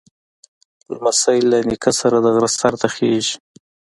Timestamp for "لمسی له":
0.93-1.57